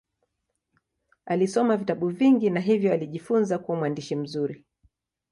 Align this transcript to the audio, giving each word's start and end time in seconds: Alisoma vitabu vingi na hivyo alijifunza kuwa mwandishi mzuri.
Alisoma 1.25 1.77
vitabu 1.77 2.09
vingi 2.09 2.49
na 2.49 2.59
hivyo 2.59 2.93
alijifunza 2.93 3.59
kuwa 3.59 3.77
mwandishi 3.77 4.15
mzuri. 4.15 4.65